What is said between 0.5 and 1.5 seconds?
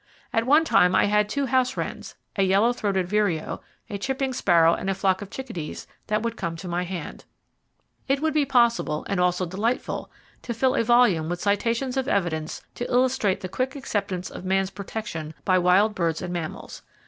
time I had two